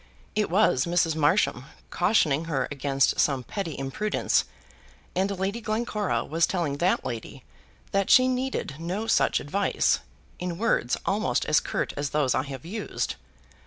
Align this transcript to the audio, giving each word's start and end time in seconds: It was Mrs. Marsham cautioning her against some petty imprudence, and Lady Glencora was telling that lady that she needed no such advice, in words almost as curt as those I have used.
It 0.33 0.49
was 0.49 0.85
Mrs. 0.85 1.15
Marsham 1.15 1.65
cautioning 1.91 2.45
her 2.45 2.67
against 2.71 3.19
some 3.19 3.43
petty 3.43 3.77
imprudence, 3.77 4.45
and 5.15 5.29
Lady 5.37 5.61
Glencora 5.61 6.25
was 6.25 6.47
telling 6.47 6.77
that 6.77 7.05
lady 7.05 7.43
that 7.91 8.09
she 8.09 8.27
needed 8.27 8.77
no 8.79 9.05
such 9.05 9.39
advice, 9.39 9.99
in 10.39 10.57
words 10.57 10.97
almost 11.05 11.45
as 11.45 11.59
curt 11.59 11.93
as 11.97 12.09
those 12.09 12.33
I 12.33 12.45
have 12.45 12.65
used. 12.65 13.13